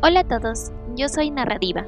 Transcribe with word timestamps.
Hola 0.00 0.20
a 0.20 0.24
todos, 0.24 0.70
yo 0.94 1.08
soy 1.08 1.32
Narrativa 1.32 1.84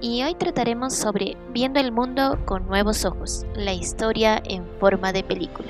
y 0.00 0.24
hoy 0.24 0.34
trataremos 0.34 0.94
sobre 0.94 1.36
Viendo 1.52 1.78
el 1.78 1.92
mundo 1.92 2.40
con 2.44 2.66
nuevos 2.66 3.04
ojos, 3.04 3.46
la 3.54 3.72
historia 3.72 4.42
en 4.44 4.66
forma 4.80 5.12
de 5.12 5.22
película. 5.22 5.68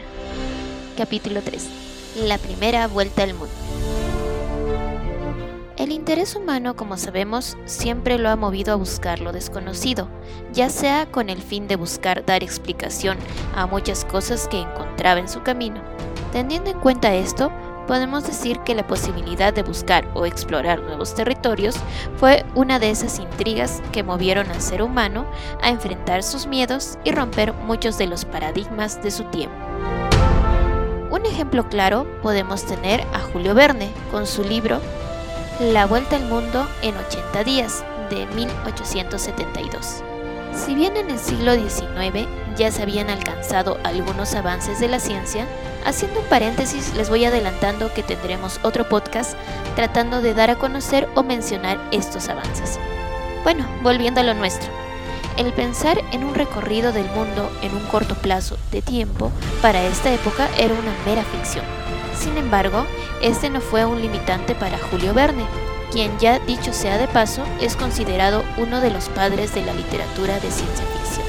Capítulo 0.97 1.43
3. 1.43 2.25
La 2.25 2.39
primera 2.39 2.87
vuelta 2.87 3.25
al 3.25 3.35
mundo. 3.35 3.53
El 5.77 5.93
interés 5.93 6.35
humano, 6.35 6.77
como 6.77 6.97
sabemos, 6.97 7.59
siempre 7.67 8.17
lo 8.17 8.31
ha 8.31 8.37
movido 8.37 8.73
a 8.73 8.77
buscar 8.77 9.21
lo 9.21 9.33
desconocido, 9.33 10.09
ya 10.55 10.71
sea 10.71 11.05
con 11.05 11.29
el 11.29 11.43
fin 11.43 11.69
de 11.69 11.77
buscar 11.77 12.25
dar 12.25 12.43
explicación 12.43 13.19
a 13.55 13.67
muchas 13.67 14.07
cosas 14.07 14.49
que 14.49 14.63
encontraba 14.63 15.21
en 15.21 15.29
su 15.29 15.43
camino. 15.43 15.83
Teniendo 16.33 16.71
en 16.71 16.81
cuenta 16.81 17.15
esto, 17.15 17.53
podemos 17.87 18.27
decir 18.27 18.61
que 18.61 18.75
la 18.75 18.87
posibilidad 18.87 19.53
de 19.53 19.63
buscar 19.63 20.09
o 20.15 20.27
explorar 20.27 20.81
nuevos 20.81 21.15
territorios 21.15 21.77
fue 22.17 22.45
una 22.55 22.79
de 22.79 22.91
esas 22.91 23.19
intrigas 23.19 23.83
que 23.93 24.03
movieron 24.03 24.51
al 24.51 24.61
ser 24.61 24.83
humano 24.83 25.27
a 25.63 25.71
enfrentar 25.71 26.23
sus 26.23 26.47
miedos 26.47 26.99
y 27.05 27.13
romper 27.13 27.53
muchos 27.53 27.99
de 27.99 28.07
los 28.07 28.25
paradigmas 28.25 29.03
de 29.03 29.11
su 29.11 29.25
tiempo. 29.25 29.57
Un 31.11 31.25
ejemplo 31.25 31.69
claro 31.69 32.07
podemos 32.23 32.65
tener 32.65 33.01
a 33.13 33.21
Julio 33.33 33.55
Verne 33.55 33.91
con 34.11 34.27
su 34.27 34.43
libro 34.45 34.81
La 35.61 35.87
Vuelta 35.87 36.17
al 36.17 36.27
Mundo 36.27 36.67
en 36.83 36.97
80 36.97 37.45
días 37.45 37.85
de 38.11 38.27
1872. 38.35 40.06
Si 40.57 40.75
bien 40.75 40.97
en 40.97 41.11
el 41.11 41.19
siglo 41.19 41.55
XIX 41.55 42.27
ya 42.57 42.73
se 42.73 42.83
habían 42.83 43.11
alcanzado 43.11 43.79
algunos 43.85 44.35
avances 44.35 44.81
de 44.81 44.89
la 44.89 44.99
ciencia, 44.99 45.47
haciendo 45.85 46.21
un 46.21 46.27
paréntesis 46.27 46.95
les 46.95 47.11
voy 47.11 47.27
adelantando 47.27 47.93
que 47.93 48.03
tendremos 48.03 48.59
otro 48.63 48.89
podcast 48.89 49.37
tratando 49.77 50.23
de 50.23 50.33
dar 50.33 50.51
a 50.51 50.57
conocer 50.57 51.09
o 51.15 51.23
mencionar 51.23 51.79
estos 51.93 52.29
avances. 52.31 52.79
Bueno, 53.45 53.67
volviendo 53.83 54.21
a 54.21 54.25
lo 54.25 54.35
nuestro. 54.35 54.71
El 55.37 55.53
pensar 55.53 56.01
en 56.13 56.25
un 56.25 56.35
recorrido 56.35 56.91
del 56.91 57.07
mundo 57.11 57.51
en 57.61 57.77
un 57.77 57.85
corto 57.89 58.15
plazo 58.15 58.57
de 58.73 58.81
tiempo 58.81 59.31
para 59.61 59.83
esta 59.85 60.13
época 60.13 60.49
era 60.59 60.73
una 60.73 60.95
mera 61.05 61.23
ficción. 61.23 61.65
Sin 62.19 62.39
embargo, 62.39 62.87
este 63.21 63.51
no 63.51 63.61
fue 63.61 63.85
un 63.85 64.01
limitante 64.01 64.55
para 64.55 64.79
Julio 64.79 65.13
Verne, 65.13 65.45
quien 65.97 66.19
ya 66.19 66.39
dicho 66.41 66.75
sea 66.75 66.99
de 66.99 67.09
paso 67.09 67.43
es 67.59 67.75
considerado 67.75 68.45
uno 68.59 68.83
de 68.83 68.91
los 68.91 69.09
padres 69.09 69.55
de 69.55 69.65
la 69.65 69.73
literatura 69.73 70.35
de 70.35 70.51
ciencia 70.51 70.85
ficción. 70.85 71.27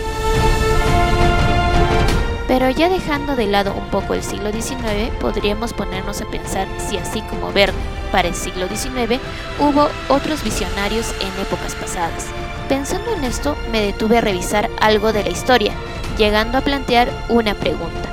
Pero 2.50 2.70
ya 2.70 2.90
dejando 2.90 3.38
de 3.38 3.48
lado 3.48 3.74
un 3.74 3.88
poco 3.88 4.14
el 4.14 4.22
siglo 4.22 4.52
XIX, 4.52 5.10
podríamos 5.22 5.72
ponernos 5.72 6.20
a 6.20 6.26
pensar 6.26 6.68
si 6.86 6.98
así 6.98 7.22
como 7.22 7.54
Verne, 7.54 7.80
para 8.12 8.28
el 8.28 8.36
siglo 8.36 8.68
XIX, 8.68 9.22
hubo 9.58 9.88
otros 10.10 10.44
visionarios 10.44 11.16
en 11.22 11.42
épocas 11.42 11.74
pasadas. 11.76 12.26
Pensando 12.68 13.14
en 13.14 13.24
esto, 13.24 13.56
me 13.72 13.80
detuve 13.80 14.18
a 14.18 14.22
revisar 14.22 14.70
algo 14.82 15.14
de 15.14 15.24
la 15.24 15.30
historia, 15.30 15.72
llegando 16.18 16.58
a 16.58 16.62
plantear 16.62 17.10
una 17.30 17.54
pregunta. 17.54 18.10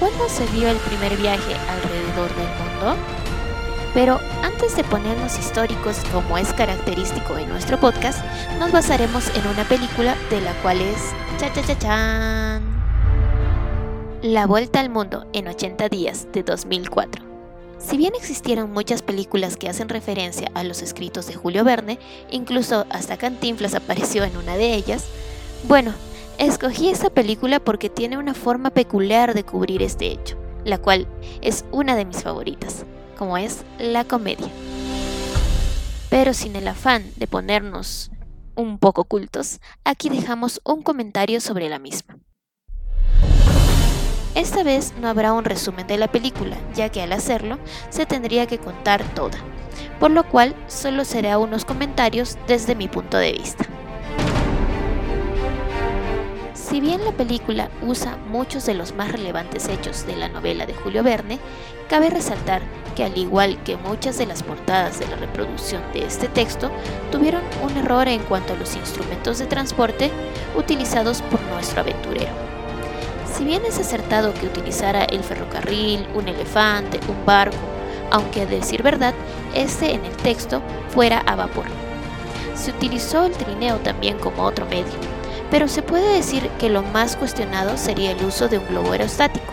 ¿Cuándo 0.00 0.26
se 0.30 0.46
dio 0.56 0.70
el 0.70 0.78
primer 0.78 1.18
viaje 1.18 1.54
alrededor 1.68 2.34
del 2.34 2.46
mundo? 2.46 3.21
Pero 3.94 4.20
antes 4.42 4.74
de 4.74 4.84
ponernos 4.84 5.38
históricos 5.38 5.98
como 6.12 6.38
es 6.38 6.52
característico 6.54 7.36
en 7.36 7.48
nuestro 7.50 7.78
podcast, 7.78 8.24
nos 8.58 8.72
basaremos 8.72 9.28
en 9.36 9.46
una 9.46 9.64
película 9.64 10.16
de 10.30 10.40
la 10.40 10.54
cual 10.62 10.80
es 10.80 11.12
cha 11.38 11.52
cha 11.52 11.62
cha 11.62 11.78
chan 11.78 12.62
La 14.22 14.46
Vuelta 14.46 14.80
al 14.80 14.88
Mundo 14.88 15.26
en 15.34 15.46
80 15.46 15.90
días 15.90 16.26
de 16.32 16.42
2004. 16.42 17.22
Si 17.78 17.98
bien 17.98 18.14
existieron 18.16 18.72
muchas 18.72 19.02
películas 19.02 19.58
que 19.58 19.68
hacen 19.68 19.90
referencia 19.90 20.50
a 20.54 20.64
los 20.64 20.80
escritos 20.80 21.26
de 21.26 21.34
Julio 21.34 21.62
Verne, 21.62 21.98
incluso 22.30 22.86
hasta 22.88 23.18
Cantinflas 23.18 23.74
apareció 23.74 24.24
en 24.24 24.38
una 24.38 24.56
de 24.56 24.72
ellas, 24.72 25.04
bueno, 25.64 25.92
escogí 26.38 26.88
esta 26.88 27.10
película 27.10 27.60
porque 27.60 27.90
tiene 27.90 28.16
una 28.16 28.32
forma 28.32 28.70
peculiar 28.70 29.34
de 29.34 29.44
cubrir 29.44 29.82
este 29.82 30.06
hecho, 30.06 30.38
la 30.64 30.78
cual 30.78 31.06
es 31.42 31.66
una 31.72 31.94
de 31.94 32.06
mis 32.06 32.22
favoritas 32.22 32.86
como 33.16 33.36
es 33.36 33.64
la 33.78 34.04
comedia. 34.04 34.48
Pero 36.10 36.34
sin 36.34 36.56
el 36.56 36.68
afán 36.68 37.04
de 37.16 37.26
ponernos 37.26 38.10
un 38.54 38.78
poco 38.78 39.04
cultos, 39.04 39.60
aquí 39.84 40.08
dejamos 40.08 40.60
un 40.64 40.82
comentario 40.82 41.40
sobre 41.40 41.68
la 41.68 41.78
misma. 41.78 42.18
Esta 44.34 44.62
vez 44.62 44.94
no 45.00 45.08
habrá 45.08 45.32
un 45.34 45.44
resumen 45.44 45.86
de 45.86 45.98
la 45.98 46.10
película, 46.10 46.56
ya 46.74 46.88
que 46.88 47.02
al 47.02 47.12
hacerlo 47.12 47.58
se 47.90 48.06
tendría 48.06 48.46
que 48.46 48.58
contar 48.58 49.02
toda, 49.14 49.38
por 50.00 50.10
lo 50.10 50.26
cual 50.26 50.54
solo 50.68 51.04
será 51.04 51.38
unos 51.38 51.64
comentarios 51.64 52.38
desde 52.46 52.74
mi 52.74 52.88
punto 52.88 53.18
de 53.18 53.32
vista. 53.32 53.71
Si 56.72 56.80
bien 56.80 57.04
la 57.04 57.12
película 57.12 57.68
usa 57.82 58.16
muchos 58.30 58.64
de 58.64 58.72
los 58.72 58.94
más 58.94 59.12
relevantes 59.12 59.68
hechos 59.68 60.06
de 60.06 60.16
la 60.16 60.30
novela 60.30 60.64
de 60.64 60.72
Julio 60.72 61.02
Verne, 61.02 61.38
cabe 61.86 62.08
resaltar 62.08 62.62
que 62.96 63.04
al 63.04 63.18
igual 63.18 63.62
que 63.62 63.76
muchas 63.76 64.16
de 64.16 64.24
las 64.24 64.42
portadas 64.42 64.98
de 64.98 65.06
la 65.06 65.16
reproducción 65.16 65.82
de 65.92 66.06
este 66.06 66.28
texto, 66.28 66.70
tuvieron 67.10 67.42
un 67.62 67.76
error 67.76 68.08
en 68.08 68.22
cuanto 68.22 68.54
a 68.54 68.56
los 68.56 68.74
instrumentos 68.74 69.38
de 69.38 69.44
transporte 69.44 70.10
utilizados 70.56 71.20
por 71.20 71.42
nuestro 71.42 71.82
aventurero. 71.82 72.32
Si 73.36 73.44
bien 73.44 73.66
es 73.66 73.78
acertado 73.78 74.32
que 74.32 74.46
utilizara 74.46 75.04
el 75.04 75.22
ferrocarril, 75.22 76.06
un 76.14 76.26
elefante, 76.26 77.00
un 77.06 77.26
barco, 77.26 77.58
aunque 78.10 78.40
a 78.40 78.46
decir 78.46 78.82
verdad, 78.82 79.12
este 79.54 79.92
en 79.92 80.06
el 80.06 80.16
texto 80.16 80.62
fuera 80.88 81.18
a 81.18 81.36
vapor. 81.36 81.66
Se 82.54 82.70
utilizó 82.70 83.26
el 83.26 83.32
trineo 83.32 83.76
también 83.80 84.18
como 84.18 84.44
otro 84.44 84.64
medio, 84.64 85.12
pero 85.52 85.68
se 85.68 85.82
puede 85.82 86.14
decir 86.14 86.48
que 86.58 86.70
lo 86.70 86.82
más 86.82 87.14
cuestionado 87.14 87.76
sería 87.76 88.12
el 88.12 88.24
uso 88.24 88.48
de 88.48 88.56
un 88.56 88.66
globo 88.68 88.92
aerostático. 88.92 89.52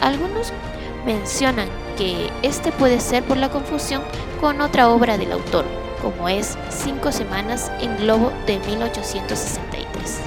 Algunos 0.00 0.52
mencionan 1.06 1.68
que 1.96 2.28
este 2.42 2.72
puede 2.72 2.98
ser 2.98 3.22
por 3.22 3.36
la 3.36 3.48
confusión 3.48 4.02
con 4.40 4.60
otra 4.60 4.88
obra 4.88 5.18
del 5.18 5.30
autor, 5.30 5.64
como 6.02 6.28
es 6.28 6.58
Cinco 6.68 7.12
Semanas 7.12 7.70
en 7.80 7.96
Globo 7.98 8.32
de 8.48 8.58
1863. 8.58 10.18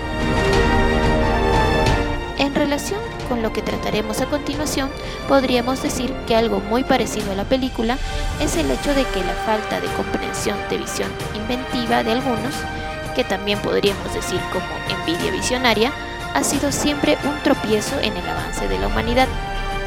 En 2.37 2.55
relación 2.55 3.01
con 3.27 3.43
lo 3.43 3.51
que 3.51 3.61
trataremos 3.61 4.21
a 4.21 4.27
continuación, 4.27 4.89
podríamos 5.27 5.83
decir 5.83 6.13
que 6.27 6.37
algo 6.37 6.61
muy 6.61 6.85
parecido 6.85 7.33
a 7.33 7.35
la 7.35 7.43
película 7.43 7.97
es 8.39 8.55
el 8.55 8.71
hecho 8.71 8.93
de 8.95 9.03
que 9.03 9.19
la 9.19 9.33
falta 9.45 9.81
de 9.81 9.87
comprensión 9.97 10.57
de 10.69 10.77
visión 10.77 11.11
inventiva 11.35 12.03
de 12.03 12.13
algunos 12.13 12.55
que 13.13 13.23
también 13.23 13.59
podríamos 13.59 14.13
decir 14.13 14.39
como 14.51 14.65
envidia 14.89 15.31
visionaria, 15.31 15.91
ha 16.33 16.43
sido 16.43 16.71
siempre 16.71 17.17
un 17.23 17.39
tropiezo 17.43 17.99
en 17.99 18.17
el 18.17 18.27
avance 18.27 18.67
de 18.67 18.79
la 18.79 18.87
humanidad. 18.87 19.27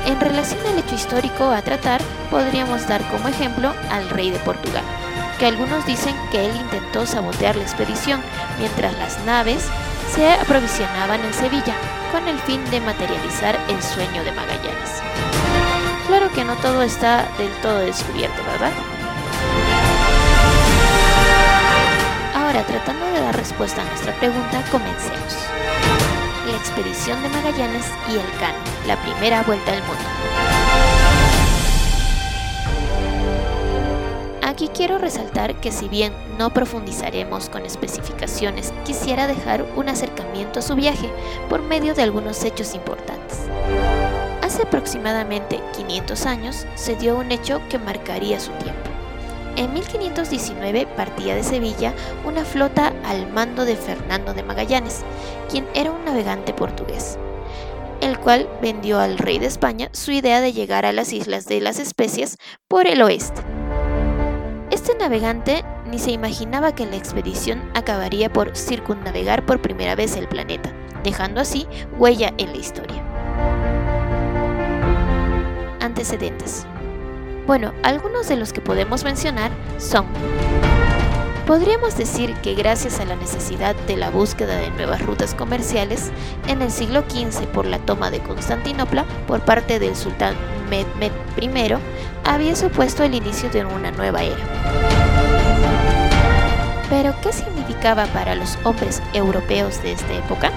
En 0.07 0.21
relación 0.21 0.61
al 0.67 0.79
hecho 0.79 0.95
histórico 0.95 1.51
a 1.51 1.63
tratar, 1.63 2.01
podríamos 2.31 2.87
dar 2.87 3.03
como 3.11 3.29
ejemplo 3.29 3.75
al 3.91 4.09
rey 4.09 4.31
de 4.31 4.39
Portugal, 4.39 4.85
que 5.39 5.47
algunos 5.47 5.85
dicen 5.87 6.15
que 6.31 6.47
él 6.47 6.57
intentó 6.57 7.07
sabotear 7.07 7.57
la 7.57 7.65
expedición 7.65 8.21
mientras 8.59 8.97
las 8.99 9.19
naves 9.25 9.67
se 10.15 10.31
aprovisionaban 10.33 11.25
en 11.25 11.35
Sevilla, 11.35 11.75
con 12.13 12.29
el 12.29 12.39
fin 12.41 12.65
de 12.71 12.81
materializar 12.81 13.59
el 13.69 13.83
sueño 13.83 14.23
de 14.23 14.33
Magallanes. 14.33 15.03
Claro 16.07 16.31
que 16.31 16.45
no 16.45 16.55
todo 16.57 16.83
está 16.83 17.27
del 17.37 17.51
todo 17.61 17.79
descubierto, 17.81 18.41
¿verdad? 18.45 18.73
Tratando 22.65 23.05
de 23.07 23.21
dar 23.21 23.37
respuesta 23.37 23.83
a 23.83 23.85
nuestra 23.85 24.15
pregunta, 24.19 24.65
comencemos. 24.71 25.37
La 26.51 26.57
expedición 26.57 27.23
de 27.23 27.29
Magallanes 27.29 27.87
y 28.09 28.13
el 28.13 28.39
Cano, 28.39 28.59
la 28.87 28.97
primera 29.03 29.43
vuelta 29.43 29.73
al 29.73 29.83
mundo. 29.83 30.05
Aquí 34.43 34.69
quiero 34.69 34.97
resaltar 34.97 35.61
que 35.61 35.73
si 35.73 35.89
bien 35.89 36.15
no 36.39 36.51
profundizaremos 36.51 37.51
con 37.51 37.67
especificaciones, 37.67 38.73
quisiera 38.85 39.27
dejar 39.27 39.67
un 39.77 39.89
acercamiento 39.89 40.61
a 40.61 40.63
su 40.63 40.75
viaje 40.77 41.11
por 41.51 41.63
medio 41.63 41.95
de 41.95 42.03
algunos 42.03 42.43
hechos 42.45 42.75
importantes. 42.75 43.41
Hace 44.41 44.63
aproximadamente 44.63 45.61
500 45.77 46.27
años 46.27 46.67
se 46.75 46.95
dio 46.95 47.19
un 47.19 47.33
hecho 47.33 47.61
que 47.69 47.79
marcaría 47.79 48.41
su 48.41 48.53
tiempo. 48.53 48.96
En 49.57 49.73
1519 49.73 50.87
partía 50.97 51.35
de 51.35 51.43
Sevilla 51.43 51.95
una 52.27 52.45
flota 52.45 52.93
al 53.07 53.33
mando 53.33 53.65
de 53.65 53.75
Fernando 53.75 54.35
de 54.35 54.43
Magallanes, 54.43 55.03
quien 55.51 55.67
era 55.75 55.91
un 55.91 56.05
navegante 56.05 56.53
portugués, 56.53 57.19
el 58.03 58.19
cual 58.19 58.51
vendió 58.61 59.01
al 59.01 59.17
rey 59.17 59.39
de 59.39 59.47
España 59.47 59.89
su 59.93 60.13
idea 60.13 60.43
de 60.43 60.53
llegar 60.53 60.85
a 60.85 60.93
las 60.93 61.15
Islas 61.15 61.47
de 61.47 61.63
las 61.63 61.79
Especias 61.79 62.37
por 62.69 62.87
el 62.87 63.01
oeste. 63.01 63.41
Este 64.71 64.95
navegante 64.95 65.65
ni 65.87 65.99
se 65.99 66.11
imaginaba 66.11 66.75
que 66.75 66.85
la 66.85 66.97
expedición 66.97 67.71
acabaría 67.75 68.31
por 68.31 68.55
circunnavegar 68.55 69.47
por 69.47 69.63
primera 69.63 69.95
vez 69.95 70.17
el 70.17 70.29
planeta, 70.29 70.71
dejando 71.03 71.41
así 71.41 71.67
huella 71.97 72.35
en 72.37 72.53
la 72.53 72.59
historia. 72.59 73.03
Antecedentes. 75.81 76.67
Bueno, 77.47 77.73
algunos 77.83 78.29
de 78.29 78.37
los 78.37 78.53
que 78.53 78.61
podemos 78.61 79.05
mencionar 79.05 79.51
son 79.79 80.07
Podríamos 81.47 81.97
decir 81.97 82.35
que 82.43 82.55
gracias 82.55 82.99
a 82.99 83.05
la 83.05 83.15
necesidad 83.15 83.77
de 83.87 83.97
la 83.97 84.11
búsqueda 84.11 84.57
de 84.57 84.71
nuevas 84.71 85.01
rutas 85.07 85.33
comerciales, 85.33 86.11
en 86.49 86.61
el 86.61 86.73
siglo 86.73 87.05
XV 87.09 87.47
por 87.47 87.67
la 87.67 87.79
toma 87.79 88.11
de 88.11 88.19
Constantinopla 88.19 89.05
por 89.29 89.43
parte 89.43 89.79
del 89.79 89.95
sultán 89.95 90.35
Mehmed 90.69 91.13
I, 91.41 91.75
había 92.25 92.57
supuesto 92.57 93.05
el 93.05 93.15
inicio 93.15 93.49
de 93.51 93.65
una 93.65 93.93
nueva 93.93 94.25
era. 94.25 94.43
Pero, 96.91 97.15
¿qué 97.23 97.33
significaba 97.33 98.07
para 98.07 98.35
los 98.35 98.59
hombres 98.65 99.01
europeos 99.13 99.81
de 99.85 99.93
esta 99.93 100.15
época? 100.15 100.51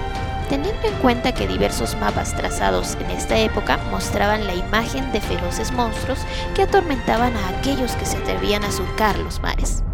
Teniendo 0.50 0.88
en 0.88 0.94
cuenta 0.94 1.32
que 1.32 1.46
diversos 1.46 1.96
mapas 2.00 2.36
trazados 2.36 2.96
en 3.00 3.12
esta 3.12 3.38
época 3.38 3.78
mostraban 3.92 4.48
la 4.48 4.54
imagen 4.56 5.12
de 5.12 5.20
feroces 5.20 5.70
monstruos 5.70 6.18
que 6.56 6.62
atormentaban 6.62 7.36
a 7.36 7.48
aquellos 7.50 7.92
que 7.92 8.04
se 8.04 8.16
atrevían 8.16 8.64
a 8.64 8.72
surcar 8.72 9.16
los 9.18 9.40
mares. 9.40 9.84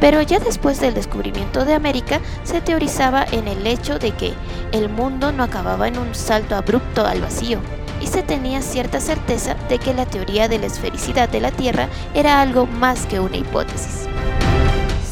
Pero 0.00 0.22
ya 0.22 0.38
después 0.38 0.80
del 0.80 0.94
descubrimiento 0.94 1.66
de 1.66 1.74
América 1.74 2.20
se 2.44 2.62
teorizaba 2.62 3.26
en 3.30 3.46
el 3.46 3.66
hecho 3.66 3.98
de 3.98 4.12
que 4.12 4.32
el 4.72 4.88
mundo 4.88 5.32
no 5.32 5.42
acababa 5.42 5.86
en 5.86 5.98
un 5.98 6.14
salto 6.14 6.56
abrupto 6.56 7.06
al 7.06 7.20
vacío, 7.20 7.58
y 8.00 8.06
se 8.06 8.22
tenía 8.22 8.62
cierta 8.62 9.00
certeza 9.00 9.54
de 9.68 9.78
que 9.78 9.92
la 9.92 10.06
teoría 10.06 10.48
de 10.48 10.58
la 10.58 10.66
esfericidad 10.66 11.28
de 11.28 11.40
la 11.40 11.50
Tierra 11.50 11.88
era 12.14 12.40
algo 12.40 12.66
más 12.66 13.04
que 13.04 13.20
una 13.20 13.36
hipótesis. 13.36 14.08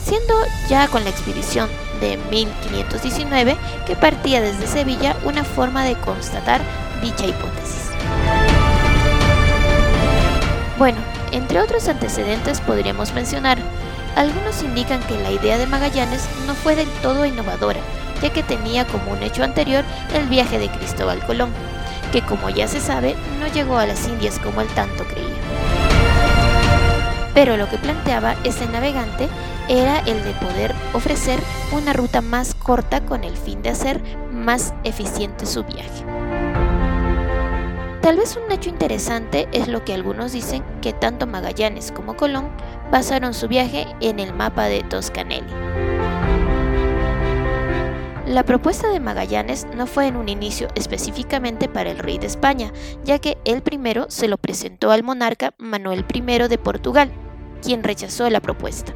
Siendo 0.04 0.34
ya 0.68 0.88
con 0.88 1.04
la 1.04 1.10
expedición 1.10 1.68
de 2.02 2.18
1519 2.30 3.56
que 3.86 3.96
partía 3.96 4.42
desde 4.42 4.66
Sevilla 4.66 5.16
una 5.24 5.44
forma 5.44 5.84
de 5.84 5.94
constatar 5.94 6.60
dicha 7.00 7.26
hipótesis. 7.26 7.90
Bueno, 10.78 10.98
entre 11.30 11.60
otros 11.60 11.88
antecedentes 11.88 12.60
podríamos 12.60 13.14
mencionar 13.14 13.58
algunos 14.16 14.62
indican 14.62 15.00
que 15.04 15.18
la 15.18 15.30
idea 15.30 15.56
de 15.56 15.66
Magallanes 15.66 16.28
no 16.46 16.54
fue 16.54 16.76
del 16.76 16.88
todo 17.00 17.24
innovadora, 17.24 17.80
ya 18.20 18.30
que 18.30 18.42
tenía 18.42 18.86
como 18.86 19.12
un 19.12 19.22
hecho 19.22 19.42
anterior 19.42 19.84
el 20.14 20.28
viaje 20.28 20.58
de 20.58 20.68
Cristóbal 20.68 21.24
Colón, 21.24 21.50
que 22.12 22.20
como 22.20 22.50
ya 22.50 22.68
se 22.68 22.80
sabe 22.80 23.16
no 23.40 23.46
llegó 23.46 23.78
a 23.78 23.86
las 23.86 24.06
Indias 24.06 24.38
como 24.38 24.60
él 24.60 24.68
tanto 24.74 25.04
creía. 25.04 25.81
Pero 27.34 27.56
lo 27.56 27.68
que 27.68 27.78
planteaba 27.78 28.34
este 28.44 28.66
navegante 28.66 29.28
era 29.68 30.00
el 30.00 30.22
de 30.24 30.32
poder 30.34 30.74
ofrecer 30.92 31.38
una 31.72 31.92
ruta 31.92 32.20
más 32.20 32.54
corta 32.54 33.04
con 33.04 33.24
el 33.24 33.36
fin 33.36 33.62
de 33.62 33.70
hacer 33.70 34.02
más 34.30 34.74
eficiente 34.84 35.46
su 35.46 35.64
viaje. 35.64 36.04
Tal 38.02 38.16
vez 38.16 38.36
un 38.36 38.50
hecho 38.50 38.68
interesante 38.68 39.48
es 39.52 39.68
lo 39.68 39.84
que 39.84 39.94
algunos 39.94 40.32
dicen 40.32 40.64
que 40.82 40.92
tanto 40.92 41.28
Magallanes 41.28 41.92
como 41.92 42.16
Colón 42.16 42.50
basaron 42.90 43.32
su 43.32 43.46
viaje 43.46 43.86
en 44.00 44.18
el 44.18 44.34
mapa 44.34 44.64
de 44.64 44.82
Toscanelli. 44.82 45.91
La 48.32 48.44
propuesta 48.44 48.88
de 48.88 48.98
Magallanes 48.98 49.66
no 49.76 49.86
fue 49.86 50.06
en 50.06 50.16
un 50.16 50.30
inicio 50.30 50.68
específicamente 50.74 51.68
para 51.68 51.90
el 51.90 51.98
rey 51.98 52.16
de 52.16 52.28
España, 52.28 52.72
ya 53.04 53.18
que 53.18 53.36
él 53.44 53.60
primero 53.60 54.06
se 54.08 54.26
lo 54.26 54.38
presentó 54.38 54.90
al 54.90 55.02
monarca 55.02 55.52
Manuel 55.58 56.06
I 56.14 56.48
de 56.48 56.56
Portugal, 56.56 57.12
quien 57.60 57.84
rechazó 57.84 58.30
la 58.30 58.40
propuesta. 58.40 58.94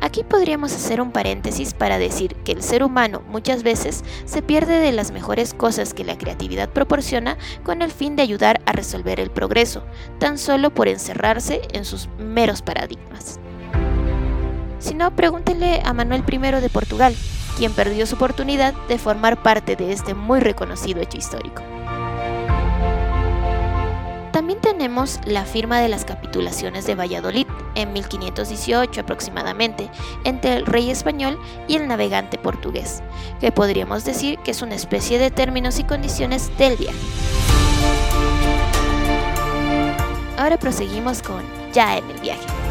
Aquí 0.00 0.24
podríamos 0.24 0.72
hacer 0.72 1.00
un 1.00 1.12
paréntesis 1.12 1.72
para 1.72 1.98
decir 1.98 2.34
que 2.44 2.50
el 2.50 2.64
ser 2.64 2.82
humano 2.82 3.22
muchas 3.28 3.62
veces 3.62 4.02
se 4.24 4.42
pierde 4.42 4.80
de 4.80 4.90
las 4.90 5.12
mejores 5.12 5.54
cosas 5.54 5.94
que 5.94 6.02
la 6.02 6.18
creatividad 6.18 6.68
proporciona 6.68 7.38
con 7.62 7.80
el 7.80 7.92
fin 7.92 8.16
de 8.16 8.22
ayudar 8.22 8.60
a 8.66 8.72
resolver 8.72 9.20
el 9.20 9.30
progreso, 9.30 9.84
tan 10.18 10.36
solo 10.36 10.74
por 10.74 10.88
encerrarse 10.88 11.60
en 11.72 11.84
sus 11.84 12.08
meros 12.18 12.62
paradigmas. 12.62 13.38
Si 14.80 14.94
no, 14.94 15.14
pregúntenle 15.14 15.80
a 15.84 15.92
Manuel 15.92 16.24
I 16.28 16.38
de 16.60 16.70
Portugal, 16.70 17.14
quien 17.58 17.72
perdió 17.72 18.06
su 18.06 18.14
oportunidad 18.14 18.72
de 18.86 18.98
formar 18.98 19.42
parte 19.42 19.74
de 19.74 19.92
este 19.92 20.14
muy 20.14 20.38
reconocido 20.38 21.00
hecho 21.00 21.18
histórico. 21.18 21.62
También 24.32 24.60
tenemos 24.60 25.18
la 25.24 25.44
firma 25.44 25.80
de 25.80 25.88
las 25.88 26.04
capitulaciones 26.04 26.86
de 26.86 26.94
Valladolid 26.94 27.46
en 27.74 27.92
1518 27.92 29.00
aproximadamente 29.00 29.90
entre 30.22 30.54
el 30.54 30.66
rey 30.66 30.90
español 30.90 31.36
y 31.66 31.74
el 31.74 31.88
navegante 31.88 32.38
portugués, 32.38 33.02
que 33.40 33.50
podríamos 33.50 34.04
decir 34.04 34.38
que 34.38 34.52
es 34.52 34.62
una 34.62 34.76
especie 34.76 35.18
de 35.18 35.32
términos 35.32 35.80
y 35.80 35.84
condiciones 35.84 36.56
del 36.56 36.76
viaje. 36.76 36.98
Ahora 40.36 40.56
proseguimos 40.56 41.20
con 41.20 41.42
ya 41.72 41.98
en 41.98 42.08
el 42.08 42.20
viaje. 42.20 42.67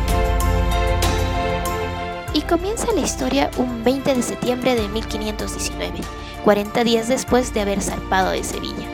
Y 2.37 2.41
comienza 2.43 2.93
la 2.93 3.01
historia 3.01 3.49
un 3.57 3.83
20 3.83 4.13
de 4.13 4.21
septiembre 4.21 4.75
de 4.75 4.87
1519, 4.89 6.01
40 6.43 6.83
días 6.83 7.07
después 7.07 7.51
de 7.51 7.61
haber 7.61 7.81
zarpado 7.81 8.29
de 8.29 8.43
Sevilla 8.43 8.87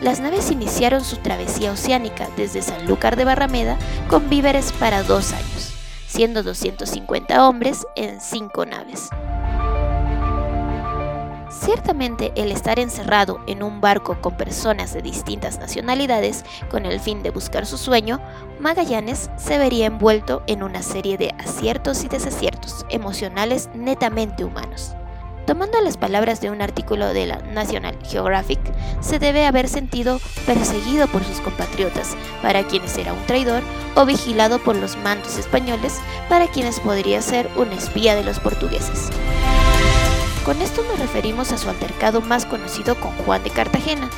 las 0.00 0.20
naves 0.20 0.50
iniciaron 0.50 1.02
su 1.04 1.16
travesía 1.16 1.72
oceánica 1.72 2.28
desde 2.36 2.60
Sanlúcar 2.60 3.16
de 3.16 3.24
Barrameda 3.24 3.78
con 4.08 4.28
víveres 4.28 4.72
para 4.72 5.02
dos 5.02 5.32
años, 5.32 5.72
siendo 6.06 6.42
250 6.42 7.48
hombres 7.48 7.86
en 7.96 8.20
cinco 8.20 8.66
naves. 8.66 9.08
Ciertamente 11.58 12.32
el 12.36 12.52
estar 12.52 12.78
encerrado 12.78 13.40
en 13.46 13.62
un 13.62 13.80
barco 13.80 14.20
con 14.20 14.36
personas 14.36 14.92
de 14.92 15.00
distintas 15.00 15.58
nacionalidades 15.58 16.44
con 16.70 16.84
el 16.84 17.00
fin 17.00 17.22
de 17.22 17.30
buscar 17.30 17.64
su 17.64 17.78
sueño, 17.78 18.20
Magallanes 18.60 19.30
se 19.36 19.56
vería 19.56 19.86
envuelto 19.86 20.42
en 20.46 20.62
una 20.62 20.82
serie 20.82 21.16
de 21.16 21.34
aciertos 21.38 22.04
y 22.04 22.08
desaciertos 22.08 22.84
emocionales 22.90 23.70
netamente 23.74 24.44
humanos. 24.44 24.94
Tomando 25.46 25.80
las 25.80 25.96
palabras 25.96 26.40
de 26.40 26.50
un 26.50 26.60
artículo 26.60 27.14
de 27.14 27.26
la 27.26 27.38
National 27.38 27.96
Geographic, 28.04 28.60
se 29.00 29.18
debe 29.18 29.46
haber 29.46 29.68
sentido 29.68 30.20
perseguido 30.44 31.06
por 31.06 31.24
sus 31.24 31.40
compatriotas, 31.40 32.16
para 32.42 32.64
quienes 32.64 32.98
era 32.98 33.12
un 33.12 33.24
traidor, 33.26 33.62
o 33.94 34.04
vigilado 34.04 34.58
por 34.58 34.76
los 34.76 34.96
mandos 34.98 35.38
españoles, 35.38 36.00
para 36.28 36.48
quienes 36.48 36.80
podría 36.80 37.22
ser 37.22 37.48
un 37.56 37.72
espía 37.72 38.14
de 38.14 38.24
los 38.24 38.40
portugueses. 38.40 39.10
Con 40.46 40.62
esto 40.62 40.84
nos 40.84 41.00
referimos 41.00 41.50
a 41.50 41.58
su 41.58 41.68
altercado 41.68 42.20
más 42.20 42.46
conocido 42.46 42.94
con 43.00 43.10
Juan 43.24 43.42
de 43.42 43.50
Cartagena, 43.50 44.08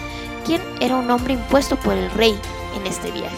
quien 0.44 0.60
era 0.78 0.96
un 0.96 1.10
hombre 1.10 1.32
impuesto 1.32 1.76
por 1.76 1.94
el 1.94 2.10
rey 2.10 2.38
en 2.76 2.86
este 2.86 3.10
viaje. 3.10 3.34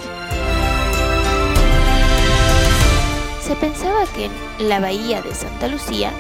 Se 3.40 3.54
pensaba 3.54 4.06
que 4.06 4.25
en 4.25 4.68
la 4.68 4.80
bahía 4.80 5.23
de 5.23 5.32
Santa 5.37 5.68
Lucía 5.68 6.11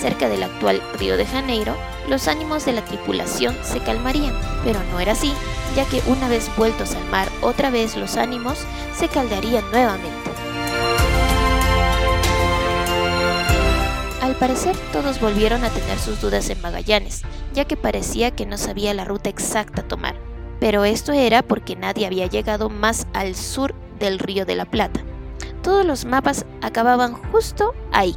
cerca 0.00 0.30
del 0.30 0.44
actual 0.44 0.80
Río 0.98 1.18
de 1.18 1.26
Janeiro, 1.26 1.76
los 2.08 2.26
ánimos 2.26 2.64
de 2.64 2.72
la 2.72 2.84
tripulación 2.86 3.54
se 3.62 3.80
calmarían, 3.80 4.34
pero 4.64 4.80
no 4.90 5.00
era 5.00 5.12
así, 5.12 5.34
ya 5.76 5.84
que 5.84 6.00
una 6.06 6.26
vez 6.28 6.50
vueltos 6.56 6.94
al 6.94 7.04
mar 7.10 7.28
otra 7.42 7.68
vez 7.68 7.96
los 7.96 8.16
ánimos 8.16 8.60
se 8.96 9.08
caldearían 9.08 9.70
nuevamente. 9.72 10.17
Al 14.28 14.34
parecer 14.34 14.76
todos 14.92 15.22
volvieron 15.22 15.64
a 15.64 15.70
tener 15.70 15.98
sus 15.98 16.20
dudas 16.20 16.50
en 16.50 16.60
Magallanes, 16.60 17.22
ya 17.54 17.64
que 17.64 17.78
parecía 17.78 18.30
que 18.30 18.44
no 18.44 18.58
sabía 18.58 18.92
la 18.92 19.06
ruta 19.06 19.30
exacta 19.30 19.80
a 19.80 19.88
tomar, 19.88 20.16
pero 20.60 20.84
esto 20.84 21.12
era 21.12 21.42
porque 21.42 21.76
nadie 21.76 22.04
había 22.04 22.26
llegado 22.26 22.68
más 22.68 23.06
al 23.14 23.34
sur 23.34 23.74
del 23.98 24.18
Río 24.18 24.44
de 24.44 24.54
la 24.54 24.66
Plata. 24.66 25.00
Todos 25.62 25.86
los 25.86 26.04
mapas 26.04 26.44
acababan 26.60 27.14
justo 27.14 27.74
ahí, 27.90 28.14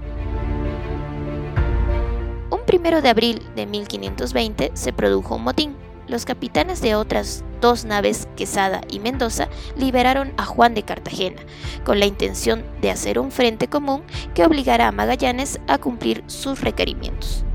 primero 2.71 3.01
de 3.01 3.09
abril 3.09 3.41
de 3.53 3.65
1520 3.65 4.71
se 4.75 4.93
produjo 4.93 5.35
un 5.35 5.43
motín. 5.43 5.75
Los 6.07 6.23
capitanes 6.23 6.81
de 6.81 6.95
otras 6.95 7.43
dos 7.61 7.85
naves, 7.85 8.27
Quesada 8.35 8.81
y 8.89 8.99
Mendoza, 8.99 9.47
liberaron 9.77 10.33
a 10.37 10.45
Juan 10.45 10.73
de 10.73 10.83
Cartagena, 10.83 11.41
con 11.85 11.99
la 11.99 12.05
intención 12.05 12.65
de 12.81 12.91
hacer 12.91 13.19
un 13.19 13.31
frente 13.31 13.67
común 13.67 14.03
que 14.33 14.45
obligara 14.45 14.87
a 14.87 14.91
Magallanes 14.91 15.59
a 15.67 15.77
cumplir 15.77 16.23
sus 16.27 16.61
requerimientos. 16.61 17.45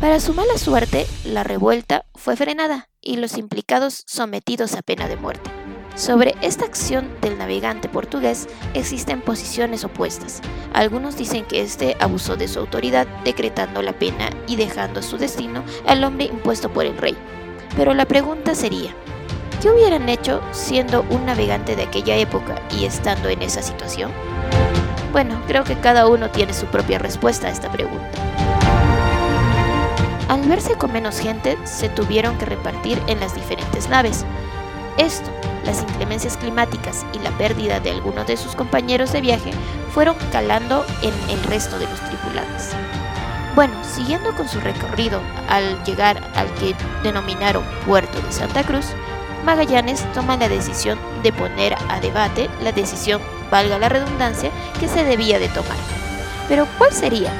Para 0.00 0.20
su 0.20 0.32
mala 0.32 0.56
suerte, 0.56 1.06
la 1.24 1.44
revuelta 1.44 2.06
fue 2.14 2.34
frenada 2.36 2.88
y 3.02 3.16
los 3.16 3.36
implicados 3.36 4.04
sometidos 4.06 4.74
a 4.74 4.80
pena 4.80 5.08
de 5.08 5.16
muerte. 5.16 5.50
Sobre 5.94 6.34
esta 6.40 6.64
acción 6.64 7.10
del 7.20 7.36
navegante 7.36 7.88
portugués 7.88 8.48
existen 8.72 9.20
posiciones 9.20 9.84
opuestas. 9.84 10.40
Algunos 10.72 11.16
dicen 11.16 11.44
que 11.44 11.60
éste 11.60 11.96
abusó 12.00 12.36
de 12.36 12.48
su 12.48 12.60
autoridad 12.60 13.06
decretando 13.24 13.82
la 13.82 13.92
pena 13.92 14.30
y 14.46 14.56
dejando 14.56 15.00
a 15.00 15.02
su 15.02 15.18
destino 15.18 15.62
al 15.86 16.02
hombre 16.04 16.26
impuesto 16.26 16.72
por 16.72 16.86
el 16.86 16.96
rey. 16.96 17.16
Pero 17.76 17.92
la 17.92 18.06
pregunta 18.06 18.54
sería, 18.54 18.94
¿qué 19.60 19.70
hubieran 19.70 20.08
hecho 20.08 20.40
siendo 20.52 21.04
un 21.10 21.26
navegante 21.26 21.76
de 21.76 21.82
aquella 21.82 22.16
época 22.16 22.60
y 22.70 22.84
estando 22.84 23.28
en 23.28 23.42
esa 23.42 23.62
situación? 23.62 24.10
Bueno, 25.12 25.40
creo 25.46 25.64
que 25.64 25.76
cada 25.76 26.06
uno 26.06 26.30
tiene 26.30 26.54
su 26.54 26.66
propia 26.66 26.98
respuesta 26.98 27.48
a 27.48 27.50
esta 27.50 27.70
pregunta. 27.70 28.08
Al 30.28 30.42
verse 30.48 30.74
con 30.76 30.92
menos 30.92 31.18
gente, 31.18 31.58
se 31.64 31.88
tuvieron 31.88 32.38
que 32.38 32.46
repartir 32.46 33.00
en 33.06 33.20
las 33.20 33.34
diferentes 33.34 33.88
naves. 33.88 34.24
Esto 34.96 35.30
las 35.64 35.82
inclemencias 35.82 36.36
climáticas 36.36 37.04
y 37.12 37.18
la 37.18 37.30
pérdida 37.32 37.80
de 37.80 37.90
algunos 37.90 38.26
de 38.26 38.36
sus 38.36 38.54
compañeros 38.54 39.12
de 39.12 39.20
viaje 39.20 39.50
fueron 39.92 40.16
calando 40.32 40.84
en 41.02 41.12
el 41.30 41.42
resto 41.44 41.78
de 41.78 41.86
los 41.86 42.00
tripulantes. 42.00 42.70
Bueno, 43.54 43.74
siguiendo 43.84 44.34
con 44.34 44.48
su 44.48 44.60
recorrido, 44.60 45.20
al 45.48 45.82
llegar 45.84 46.22
al 46.34 46.52
que 46.54 46.74
denominaron 47.02 47.64
Puerto 47.84 48.20
de 48.20 48.32
Santa 48.32 48.62
Cruz, 48.62 48.86
Magallanes 49.44 50.04
toma 50.12 50.36
la 50.36 50.48
decisión 50.48 50.98
de 51.22 51.32
poner 51.32 51.74
a 51.88 52.00
debate 52.00 52.48
la 52.62 52.72
decisión, 52.72 53.20
valga 53.50 53.78
la 53.78 53.88
redundancia, 53.88 54.50
que 54.78 54.88
se 54.88 55.04
debía 55.04 55.38
de 55.38 55.48
tomar. 55.48 55.76
Pero 56.48 56.66
¿cuál 56.78 56.92
sería? 56.92 57.32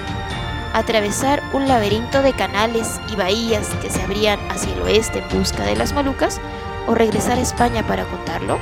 ¿Atravesar 0.72 1.42
un 1.52 1.66
laberinto 1.66 2.22
de 2.22 2.32
canales 2.32 3.00
y 3.12 3.16
bahías 3.16 3.68
que 3.82 3.90
se 3.90 4.02
abrían 4.02 4.38
hacia 4.50 4.72
el 4.72 4.82
oeste 4.82 5.18
en 5.18 5.38
busca 5.38 5.64
de 5.64 5.76
las 5.76 5.92
Molucas 5.92 6.40
o 6.86 6.94
regresar 6.94 7.38
a 7.38 7.42
España 7.42 7.86
para 7.86 8.04
contarlo? 8.04 8.58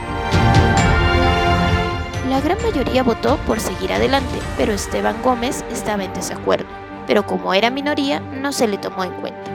La 2.29 2.41
gran 2.41 2.59
mayoría 2.63 3.03
votó 3.03 3.37
por 3.47 3.61
seguir 3.61 3.93
adelante, 3.93 4.39
pero 4.57 4.73
Esteban 4.73 5.21
Gómez 5.23 5.65
estaba 5.71 6.05
en 6.05 6.15
desacuerdo, 6.15 6.67
pero 7.07 7.27
como 7.27 7.53
era 7.53 7.71
minoría 7.71 8.21
no 8.21 8.53
se 8.53 8.69
le 8.69 8.79
tomó 8.79 9.05
en 9.05 9.13
cuenta. 9.21 9.51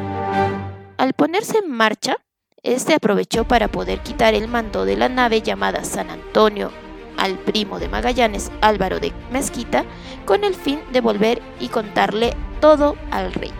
Al 0.98 1.13
ponerse 1.13 1.60
en 1.60 1.72
marcha, 1.72 2.18
este 2.63 2.93
aprovechó 2.93 3.43
para 3.43 3.67
poder 3.67 4.00
quitar 4.00 4.34
el 4.34 4.48
mando 4.48 4.86
de 4.86 4.96
la 4.96 5.10
nave 5.10 5.41
llamada 5.41 5.84
San 5.84 6.10
Antonio 6.10 6.72
al 7.17 7.38
primo 7.38 7.77
de 7.77 7.89
Magallanes, 7.89 8.51
Álvaro 8.62 9.00
de 9.00 9.13
Mezquita, 9.32 9.84
con 10.25 10.43
el 10.43 10.55
fin 10.55 10.79
de 10.91 11.01
volver 11.01 11.41
y 11.60 11.67
contarle 11.67 12.34
todo 12.60 12.96
al 13.12 13.34
rey. 13.34 13.51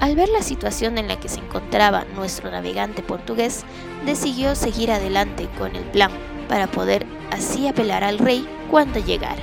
Al 0.00 0.16
ver 0.16 0.30
la 0.30 0.42
situación 0.42 0.98
en 0.98 1.08
la 1.08 1.20
que 1.20 1.28
se 1.28 1.38
encontraba 1.38 2.04
nuestro 2.16 2.50
navegante 2.50 3.02
portugués, 3.02 3.64
decidió 4.04 4.56
seguir 4.56 4.90
adelante 4.90 5.48
con 5.58 5.76
el 5.76 5.84
plan 5.84 6.10
para 6.48 6.66
poder 6.66 7.06
así 7.30 7.68
apelar 7.68 8.02
al 8.02 8.18
rey 8.18 8.46
cuando 8.70 8.98
llegara. 8.98 9.42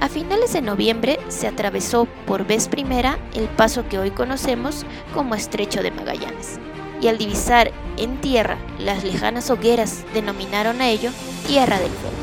A 0.00 0.08
finales 0.08 0.52
de 0.52 0.60
noviembre 0.60 1.18
se 1.28 1.46
atravesó 1.46 2.06
por 2.26 2.46
vez 2.46 2.68
primera 2.68 3.18
el 3.34 3.48
paso 3.48 3.88
que 3.88 3.98
hoy 3.98 4.10
conocemos 4.10 4.84
como 5.14 5.34
Estrecho 5.34 5.82
de 5.82 5.90
Magallanes, 5.90 6.58
y 7.00 7.08
al 7.08 7.18
divisar 7.18 7.72
en 7.96 8.20
tierra 8.20 8.58
las 8.78 9.04
lejanas 9.04 9.50
hogueras 9.50 10.04
denominaron 10.12 10.80
a 10.80 10.88
ello 10.88 11.10
Tierra 11.46 11.78
del 11.78 11.90
Fuego. 11.90 12.16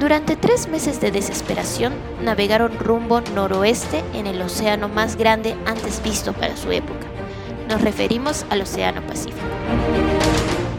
Durante 0.00 0.36
tres 0.36 0.68
meses 0.68 1.00
de 1.00 1.10
desesperación 1.10 1.92
navegaron 2.22 2.78
rumbo 2.78 3.20
noroeste 3.34 4.02
en 4.14 4.26
el 4.26 4.40
océano 4.42 4.88
más 4.88 5.16
grande 5.16 5.56
antes 5.66 6.02
visto 6.02 6.32
para 6.32 6.56
su 6.56 6.72
época. 6.72 7.06
Nos 7.68 7.80
referimos 7.82 8.44
al 8.50 8.62
Océano 8.62 9.02
Pacífico 9.02 9.38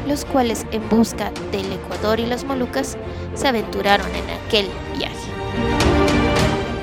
los 0.09 0.25
cuales 0.25 0.65
en 0.71 0.89
busca 0.89 1.31
del 1.51 1.71
Ecuador 1.71 2.19
y 2.19 2.25
las 2.25 2.43
Molucas 2.43 2.97
se 3.35 3.47
aventuraron 3.47 4.07
en 4.07 4.29
aquel 4.31 4.67
viaje. 4.97 5.15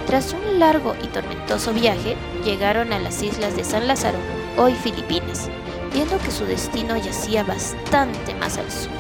Tras 0.07 0.33
un 0.33 0.61
largo 0.61 0.95
y 1.03 1.09
tormentoso 1.09 1.73
viaje, 1.75 2.17
llegaron 2.45 2.93
a 2.93 3.01
las 3.01 3.23
islas 3.23 3.57
de 3.57 3.65
San 3.65 3.89
Lázaro, 3.89 4.17
hoy 4.57 4.75
Filipinas, 4.75 5.51
viendo 5.93 6.17
que 6.19 6.31
su 6.31 6.45
destino 6.45 6.97
yacía 6.97 7.43
bastante 7.43 8.33
más 8.37 8.59
al 8.59 8.71
sur. 8.71 8.93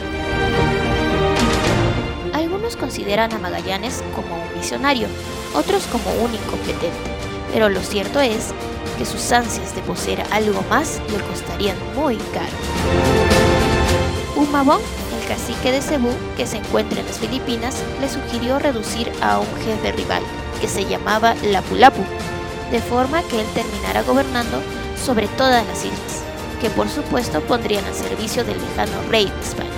Algunos 2.34 2.76
consideran 2.76 3.32
a 3.32 3.38
Magallanes 3.38 4.02
como 4.16 4.34
un 4.34 4.54
visionario, 4.54 5.06
otros 5.54 5.86
como 5.86 6.10
un 6.24 6.34
incompetente, 6.34 7.10
pero 7.52 7.68
lo 7.68 7.80
cierto 7.80 8.20
es 8.20 8.52
que 8.98 9.06
sus 9.06 9.30
ansias 9.30 9.74
de 9.76 9.82
poseer 9.82 10.24
algo 10.32 10.62
más 10.68 11.00
le 11.12 11.20
costarían 11.20 11.76
muy 11.94 12.16
caro. 12.34 13.45
Humabón, 14.56 14.80
el 15.20 15.28
cacique 15.28 15.70
de 15.70 15.82
Cebú, 15.82 16.08
que 16.34 16.46
se 16.46 16.56
encuentra 16.56 16.98
en 16.98 17.06
las 17.06 17.18
Filipinas, 17.18 17.82
le 18.00 18.08
sugirió 18.08 18.58
reducir 18.58 19.12
a 19.20 19.38
un 19.38 19.46
jefe 19.62 19.92
rival, 19.92 20.22
que 20.62 20.66
se 20.66 20.86
llamaba 20.86 21.34
Lapu-Lapu, 21.42 22.02
de 22.70 22.80
forma 22.80 23.22
que 23.24 23.42
él 23.42 23.46
terminara 23.52 24.02
gobernando 24.02 24.62
sobre 24.96 25.28
todas 25.28 25.66
las 25.66 25.84
islas, 25.84 26.22
que 26.58 26.70
por 26.70 26.88
supuesto 26.88 27.42
pondrían 27.42 27.84
al 27.84 27.94
servicio 27.94 28.44
del 28.44 28.58
lejano 28.58 29.02
rey 29.10 29.26
de 29.26 29.40
España. 29.42 29.70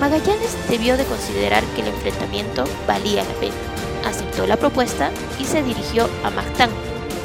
Magallanes 0.00 0.56
debió 0.70 0.96
de 0.96 1.04
considerar 1.04 1.62
que 1.76 1.82
el 1.82 1.88
enfrentamiento 1.88 2.64
valía 2.86 3.24
la 3.24 3.34
pena, 3.40 3.56
aceptó 4.06 4.46
la 4.46 4.56
propuesta 4.56 5.10
y 5.38 5.44
se 5.44 5.62
dirigió 5.62 6.08
a 6.24 6.30
Mactán 6.30 6.70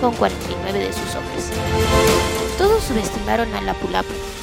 con 0.01 0.13
49 0.15 0.79
de 0.79 0.91
sus 0.91 1.15
hombres. 1.15 1.49
Todos 2.57 2.83
subestimaron 2.83 3.55
a 3.55 3.61
Lapu-Lapu, 3.61 4.34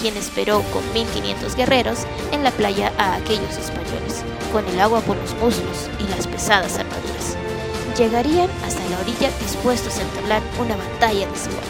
quien 0.00 0.16
esperó 0.16 0.62
con 0.72 0.82
1500 0.92 1.56
guerreros 1.56 2.00
en 2.32 2.44
la 2.44 2.50
playa 2.50 2.92
a 2.98 3.16
aquellos 3.16 3.56
españoles, 3.56 4.24
con 4.52 4.66
el 4.66 4.80
agua 4.80 5.00
por 5.00 5.16
los 5.16 5.34
muslos 5.34 5.88
y 5.98 6.08
las 6.08 6.26
pesadas 6.26 6.78
armaduras. 6.78 7.36
Llegarían 7.96 8.50
hasta 8.64 8.84
la 8.90 9.00
orilla 9.00 9.30
dispuestos 9.40 9.98
a 9.98 10.02
entablar 10.02 10.42
una 10.60 10.76
batalla 10.76 11.26
desigual. 11.28 11.64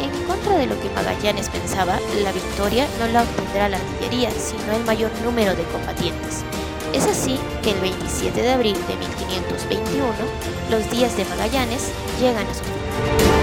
En 0.00 0.26
contra 0.26 0.56
de 0.56 0.66
lo 0.66 0.80
que 0.80 0.90
Magallanes 0.90 1.48
pensaba, 1.48 1.98
la 2.22 2.32
victoria 2.32 2.86
no 2.98 3.08
la 3.08 3.22
obtendrá 3.22 3.68
la 3.68 3.78
artillería, 3.78 4.30
sino 4.30 4.72
el 4.72 4.84
mayor 4.84 5.10
número 5.24 5.54
de 5.54 5.64
combatientes. 5.64 6.44
Es 6.92 7.06
así 7.06 7.38
que 7.62 7.70
el 7.70 7.80
27 7.80 8.42
de 8.42 8.50
abril 8.50 8.76
de 8.88 8.96
1521, 8.96 10.06
los 10.70 10.90
días 10.90 11.16
de 11.16 11.24
Magallanes 11.24 11.90
llegan 12.20 12.46
a 12.46 12.54
su 12.54 12.64
fin. 12.64 13.39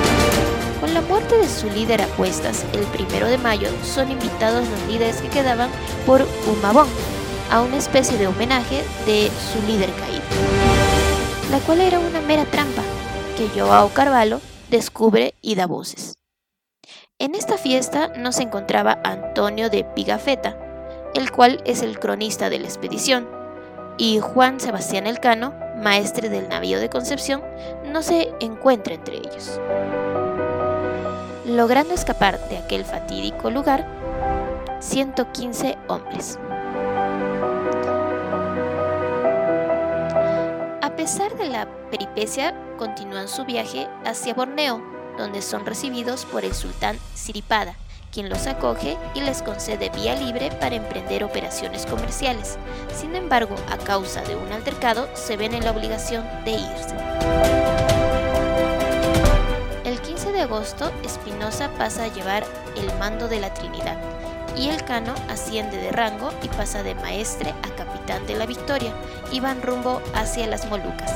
Con 0.88 0.94
la 0.94 1.02
muerte 1.02 1.38
de 1.38 1.50
su 1.50 1.70
líder 1.70 2.02
a 2.02 2.08
cuestas, 2.16 2.66
el 2.72 2.86
primero 2.86 3.28
de 3.28 3.38
mayo, 3.38 3.68
son 3.84 4.10
invitados 4.10 4.66
los 4.70 4.88
líderes 4.88 5.18
que 5.18 5.28
quedaban 5.28 5.70
por 6.06 6.26
Humabón, 6.48 6.88
a 7.52 7.60
una 7.62 7.76
especie 7.76 8.18
de 8.18 8.26
homenaje 8.26 8.86
de 9.06 9.30
su 9.52 9.62
líder 9.68 9.90
caído, 9.96 10.24
la 11.52 11.60
cual 11.60 11.82
era 11.82 12.00
una 12.00 12.22
mera 12.22 12.46
trampa 12.46 12.84
que 13.36 13.50
Joao 13.50 13.90
Carvalho 13.90 14.40
descubre 14.70 15.34
y 15.42 15.56
da 15.56 15.68
voces. 15.68 16.14
En 17.20 17.36
esta 17.36 17.58
fiesta 17.58 18.14
no 18.16 18.32
se 18.32 18.44
encontraba 18.44 19.02
Antonio 19.04 19.70
de 19.70 19.84
Pigafetta, 19.84 20.58
el 21.16 21.34
cual 21.34 21.62
es 21.66 21.82
el 21.82 22.00
cronista 22.00 22.50
de 22.50 22.60
la 22.60 22.68
expedición, 22.68 23.28
y 23.98 24.20
Juan 24.20 24.62
Sebastián 24.62 25.06
Elcano, 25.06 25.54
maestre 25.76 26.30
del 26.30 26.48
navío 26.48 26.80
de 26.80 26.90
Concepción, 26.90 27.44
no 27.84 28.02
se 28.02 28.32
encuentra 28.40 28.94
entre 28.94 29.18
ellos 29.18 29.60
logrando 31.48 31.94
escapar 31.94 32.40
de 32.50 32.58
aquel 32.58 32.84
fatídico 32.84 33.50
lugar 33.50 33.88
115 34.82 35.78
hombres. 35.88 36.38
A 40.82 40.94
pesar 40.96 41.36
de 41.38 41.50
la 41.50 41.68
peripecia, 41.90 42.54
continúan 42.78 43.30
su 43.30 43.46
viaje 43.46 43.88
hacia 44.06 44.34
Borneo, 44.34 44.82
donde 45.18 45.42
son 45.42 45.66
recibidos 45.66 46.26
por 46.26 46.44
el 46.44 46.54
sultán 46.54 46.98
Siripada, 47.14 47.76
quien 48.12 48.30
los 48.30 48.46
acoge 48.46 48.98
y 49.16 49.22
les 49.22 49.42
concede 49.42 49.90
vía 49.90 50.16
libre 50.16 50.52
para 50.60 50.76
emprender 50.76 51.24
operaciones 51.24 51.86
comerciales. 51.86 52.58
Sin 52.94 53.16
embargo, 53.16 53.56
a 53.72 53.78
causa 53.78 54.22
de 54.24 54.36
un 54.36 54.52
altercado, 54.52 55.08
se 55.14 55.38
ven 55.38 55.54
en 55.54 55.64
la 55.64 55.72
obligación 55.72 56.26
de 56.44 56.52
irse 56.52 57.97
de 60.38 60.44
agosto, 60.44 60.92
Espinosa 61.04 61.72
pasa 61.80 62.04
a 62.04 62.14
llevar 62.14 62.46
el 62.76 62.86
mando 63.00 63.28
de 63.28 63.40
la 63.40 63.56
Trinidad 63.56 63.98
y 64.56 64.70
el 64.70 64.84
Cano 64.84 65.16
asciende 65.30 65.78
de 65.78 65.92
rango 65.92 66.30
y 66.44 66.48
pasa 66.50 66.84
de 66.84 66.94
maestre 66.94 67.56
a 67.64 67.76
capitán 67.76 68.28
de 68.28 68.36
la 68.36 68.46
Victoria 68.46 68.94
y 69.32 69.40
van 69.40 69.64
rumbo 69.64 70.00
hacia 70.14 70.46
las 70.46 70.70
Molucas. 70.70 71.12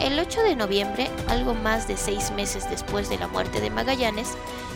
El 0.00 0.18
8 0.18 0.42
de 0.42 0.56
noviembre, 0.56 1.08
algo 1.28 1.54
más 1.54 1.86
de 1.86 1.96
seis 1.96 2.32
meses 2.32 2.68
después 2.68 3.08
de 3.08 3.18
la 3.18 3.28
muerte 3.28 3.60
de 3.60 3.70
Magallanes, 3.70 4.32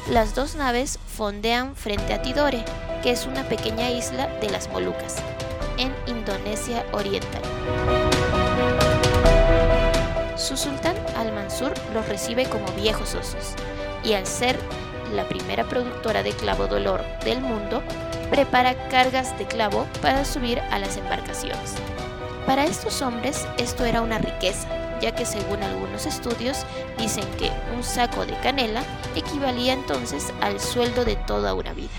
las 0.09 0.37
dos 0.37 0.55
naves 0.55 1.00
fondean 1.17 1.75
frente 1.75 2.14
a 2.14 2.23
Tidore, 2.23 2.64
que 3.02 3.11
es 3.11 3.26
una 3.26 3.43
pequeña 3.49 3.90
isla 3.90 4.29
de 4.40 4.50
las 4.50 4.69
Molucas, 4.69 5.17
en 5.79 5.93
Indonesia 6.07 6.87
Oriental. 6.93 7.43
Su 10.50 10.57
sultán 10.57 10.97
Al-Mansur 11.16 11.73
los 11.95 12.09
recibe 12.09 12.45
como 12.45 12.66
viejos 12.73 13.14
osos 13.14 13.54
y 14.02 14.14
al 14.14 14.26
ser 14.26 14.59
la 15.14 15.28
primera 15.28 15.62
productora 15.62 16.25
de 16.25 16.33
clavo 16.33 16.66
dolor 16.66 17.04
del 17.25 17.40
mundo, 17.40 17.85
prepara 18.30 18.75
cargas 18.88 19.38
de 19.38 19.47
clavo 19.47 19.87
para 20.02 20.25
subir 20.25 20.59
a 20.73 20.80
las 20.80 20.97
embarcaciones. 20.97 21.75
Para 22.47 22.64
estos 22.64 23.00
hombres 23.00 23.47
esto 23.59 23.85
era 23.85 24.02
una 24.02 24.19
riqueza, 24.19 24.66
ya 25.00 25.14
que 25.14 25.25
según 25.25 25.62
algunos 25.62 26.04
estudios 26.04 26.66
dicen 26.99 27.30
que 27.38 27.52
un 27.76 27.85
saco 27.85 28.26
de 28.26 28.35
canela 28.40 28.83
equivalía 29.14 29.73
entonces 29.73 30.33
al 30.40 30.59
sueldo 30.59 31.04
de 31.04 31.14
toda 31.14 31.54
una 31.54 31.75
vida. 31.75 31.90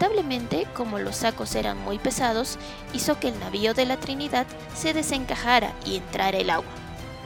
La 0.00 0.06
Lamentablemente, 0.06 0.66
como 0.72 0.98
los 0.98 1.16
sacos 1.16 1.54
eran 1.54 1.76
muy 1.76 1.98
pesados, 1.98 2.56
hizo 2.94 3.20
que 3.20 3.28
el 3.28 3.38
navío 3.38 3.74
de 3.74 3.84
la 3.84 3.98
Trinidad 3.98 4.46
se 4.74 4.94
desencajara 4.94 5.74
y 5.84 5.96
entrara 5.96 6.38
el 6.38 6.48
agua. 6.48 6.72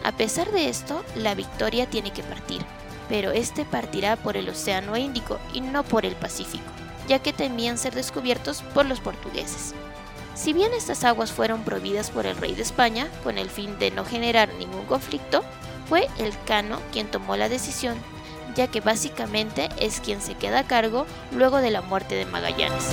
A 0.02 0.10
pesar 0.10 0.50
de 0.50 0.68
esto, 0.68 1.04
la 1.14 1.36
Victoria 1.36 1.88
tiene 1.88 2.10
que 2.10 2.24
partir, 2.24 2.62
pero 3.08 3.30
este 3.30 3.64
partirá 3.64 4.16
por 4.16 4.36
el 4.36 4.48
Océano 4.48 4.96
Índico 4.96 5.38
y 5.52 5.60
no 5.60 5.84
por 5.84 6.04
el 6.04 6.16
Pacífico, 6.16 6.64
ya 7.06 7.20
que 7.20 7.32
temían 7.32 7.78
ser 7.78 7.94
descubiertos 7.94 8.62
por 8.74 8.86
los 8.86 8.98
portugueses. 8.98 9.72
Si 10.34 10.52
bien 10.52 10.72
estas 10.76 11.04
aguas 11.04 11.30
fueron 11.30 11.62
prohibidas 11.62 12.10
por 12.10 12.26
el 12.26 12.36
rey 12.36 12.56
de 12.56 12.62
España 12.62 13.06
con 13.22 13.38
el 13.38 13.50
fin 13.50 13.78
de 13.78 13.92
no 13.92 14.04
generar 14.04 14.52
ningún 14.54 14.84
conflicto, 14.86 15.44
fue 15.88 16.08
el 16.18 16.32
Cano 16.44 16.80
quien 16.90 17.06
tomó 17.06 17.36
la 17.36 17.48
decisión, 17.48 17.96
ya 18.54 18.68
que 18.68 18.80
básicamente 18.80 19.68
es 19.78 20.00
quien 20.00 20.20
se 20.20 20.34
queda 20.34 20.60
a 20.60 20.66
cargo 20.66 21.06
luego 21.32 21.58
de 21.58 21.70
la 21.70 21.82
muerte 21.82 22.14
de 22.14 22.26
Magallanes. 22.26 22.90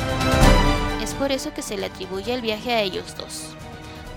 Es 1.02 1.14
por 1.14 1.32
eso 1.32 1.54
que 1.54 1.62
se 1.62 1.78
le 1.78 1.88
atribuye 1.88 2.34
el 2.34 2.42
viaje 2.42 2.72
a 2.72 2.82
ellos 2.82 3.16
dos. 3.18 3.56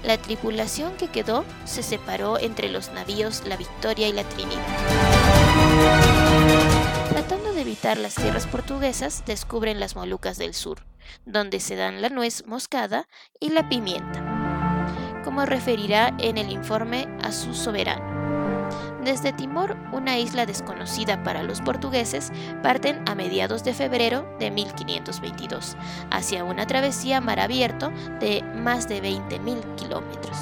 La 0.03 0.19
tripulación 0.19 0.97
que 0.97 1.09
quedó 1.09 1.47
se 1.65 1.83
separó 1.83 2.39
entre 2.39 2.69
los 2.69 2.93
navíos 2.93 3.43
La 3.47 3.57
Victoria 3.57 4.07
y 4.07 4.13
la 4.13 4.25
Trinidad. 4.25 4.63
Tratando 7.09 7.55
de 7.55 7.63
evitar 7.63 7.97
las 7.97 8.15
tierras 8.15 8.47
portuguesas, 8.47 9.25
descubren 9.25 9.81
las 9.81 9.97
Molucas 9.97 10.37
del 10.37 10.53
Sur, 10.53 10.85
donde 11.25 11.59
se 11.59 11.75
dan 11.75 12.03
la 12.03 12.11
nuez 12.11 12.47
moscada 12.47 13.09
y 13.41 13.49
la 13.49 13.69
pimienta, 13.71 15.23
como 15.25 15.47
referirá 15.47 16.15
en 16.19 16.37
el 16.37 16.51
informe 16.51 17.09
a 17.23 17.33
su 17.33 17.55
soberano. 17.55 18.14
Desde 19.05 19.35
Timor, 19.35 19.77
una 19.93 20.19
isla 20.19 20.47
desconocida 20.47 21.23
para 21.23 21.43
los 21.43 21.61
portugueses, 21.61 22.33
parten 22.63 23.03
a 23.07 23.15
mediados 23.15 23.63
de 23.63 23.75
febrero 23.75 24.27
de 24.39 24.51
1522, 24.51 25.77
hacia 26.11 26.43
una 26.43 26.67
travesía 26.67 27.21
mar 27.21 27.39
abierto 27.39 27.93
de 28.19 28.43
más 28.57 28.89
de 28.89 29.03
20.000 29.03 29.75
kilómetros. 29.75 30.39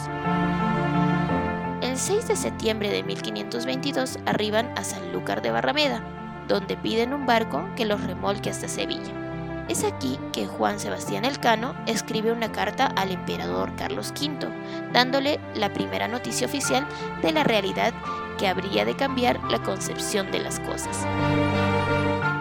El 1.81 1.99
6 1.99 2.29
de 2.29 2.37
septiembre 2.37 2.91
de 2.91 3.03
1522 3.03 4.21
arriban 4.27 4.73
a 4.77 4.85
Sanlúcar 4.85 5.43
de 5.43 5.51
Barrameda, 5.51 6.01
donde 6.47 6.77
piden 6.77 7.15
un 7.15 7.27
barco 7.27 7.69
que 7.75 7.85
los 7.85 8.01
remolque 8.01 8.51
hasta 8.51 8.69
Sevilla. 8.69 9.23
Es 9.69 9.85
aquí 9.85 10.19
que 10.33 10.47
Juan 10.47 10.79
Sebastián 10.79 11.25
Elcano 11.25 11.75
escribe 11.87 12.31
una 12.31 12.53
carta 12.53 12.87
al 12.97 13.11
emperador 13.11 13.75
Carlos 13.77 14.13
V, 14.13 14.49
dándole 14.93 15.41
la 15.55 15.73
primera 15.73 16.09
noticia 16.09 16.47
oficial 16.47 16.87
de 17.23 17.33
la 17.33 17.43
realidad 17.43 17.95
que 18.37 18.49
habría 18.49 18.85
de 18.85 18.97
cambiar 18.97 19.41
la 19.51 19.63
concepción 19.63 20.31
de 20.31 20.41
las 20.41 20.61
cosas. 20.61 21.07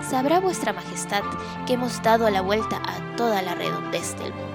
Sabrá 0.07 0.39
vuestra 0.39 0.73
majestad 0.73 1.23
que 1.65 1.73
hemos 1.73 2.01
dado 2.03 2.29
la 2.29 2.41
vuelta 2.41 2.81
a 2.85 3.15
toda 3.15 3.41
la 3.41 3.55
redondez 3.55 4.17
del 4.17 4.33
mundo. 4.33 4.51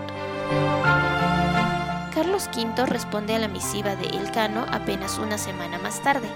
Carlos 2.15 2.49
V 2.55 2.87
responde 2.87 3.35
a 3.35 3.39
la 3.39 3.49
misiva 3.49 3.97
de 3.97 4.09
Elcano 4.09 4.67
apenas 4.71 5.19
una 5.19 5.39
semana 5.39 5.79
más 5.79 6.03
tarde. 6.03 6.29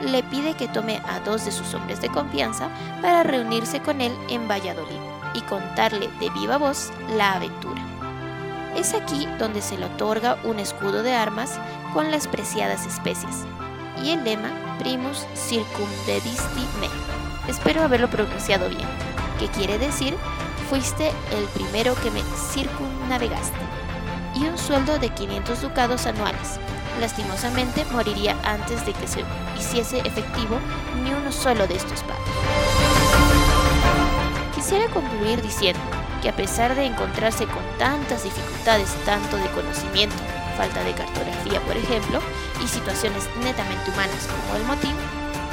Le 0.00 0.22
pide 0.22 0.54
que 0.54 0.68
tome 0.68 1.00
a 1.08 1.20
dos 1.20 1.44
de 1.44 1.52
sus 1.52 1.74
hombres 1.74 2.00
de 2.00 2.08
confianza 2.08 2.68
para 3.02 3.22
reunirse 3.22 3.80
con 3.80 4.00
él 4.00 4.12
en 4.28 4.48
Valladolid 4.48 5.00
y 5.34 5.40
contarle 5.42 6.08
de 6.20 6.30
viva 6.30 6.56
voz 6.56 6.92
la 7.16 7.34
aventura. 7.34 7.82
Es 8.76 8.94
aquí 8.94 9.26
donde 9.38 9.62
se 9.62 9.78
le 9.78 9.86
otorga 9.86 10.38
un 10.44 10.58
escudo 10.58 11.02
de 11.02 11.14
armas 11.14 11.58
con 11.94 12.10
las 12.10 12.28
preciadas 12.28 12.86
especies 12.86 13.44
y 14.02 14.10
el 14.10 14.24
lema 14.24 14.50
Primus 14.78 15.26
Circumdedisti 15.34 16.66
Me. 16.80 16.88
Espero 17.50 17.82
haberlo 17.82 18.08
pronunciado 18.08 18.68
bien, 18.68 18.86
que 19.38 19.48
quiere 19.48 19.78
decir 19.78 20.16
fuiste 20.68 21.08
el 21.32 21.44
primero 21.54 21.94
que 22.02 22.10
me 22.10 22.20
circunnavegaste 22.52 23.56
y 24.34 24.44
un 24.46 24.58
sueldo 24.58 24.98
de 24.98 25.08
500 25.08 25.62
ducados 25.62 26.06
anuales. 26.06 26.58
Lastimosamente 27.00 27.84
moriría 27.92 28.36
antes 28.44 28.84
de 28.84 28.92
que 28.92 29.06
se 29.06 29.24
hiciese 29.58 29.98
efectivo 30.00 30.58
ni 31.02 31.10
uno 31.10 31.32
solo 31.32 31.66
de 31.66 31.76
estos 31.76 32.02
pagos. 32.02 32.28
Quisiera 34.54 34.88
concluir 34.88 35.40
diciendo 35.40 35.80
que 36.20 36.28
a 36.28 36.36
pesar 36.36 36.74
de 36.74 36.84
encontrarse 36.84 37.46
con 37.46 37.62
tantas 37.78 38.24
dificultades, 38.24 38.94
tanto 39.04 39.36
de 39.36 39.48
conocimiento, 39.50 40.16
falta 40.58 40.82
de 40.82 40.92
cartografía 40.92 41.60
por 41.60 41.76
ejemplo, 41.76 42.20
y 42.62 42.66
situaciones 42.66 43.28
netamente 43.42 43.90
humanas 43.90 44.26
como 44.26 44.56
el 44.56 44.64
motín, 44.64 44.96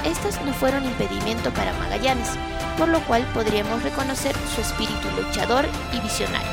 estas 0.03 0.43
no 0.43 0.53
fueron 0.53 0.83
impedimento 0.83 1.51
para 1.51 1.73
Magallanes, 1.73 2.31
por 2.77 2.89
lo 2.89 2.99
cual 3.01 3.23
podríamos 3.33 3.83
reconocer 3.83 4.35
su 4.53 4.61
espíritu 4.61 5.07
luchador 5.15 5.65
y 5.93 5.99
visionario. 5.99 6.51